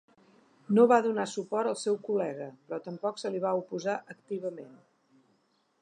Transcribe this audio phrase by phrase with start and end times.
[0.77, 4.75] No va donar suport al seu col·lega però tampoc se li va oposar activament.